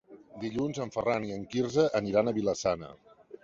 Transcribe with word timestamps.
Dilluns 0.43 0.79
en 0.85 0.93
Ferran 0.95 1.29
i 1.29 1.35
en 1.37 1.45
Quirze 1.53 1.87
aniran 2.03 2.33
a 2.33 2.37
Vila-sana. 2.41 2.95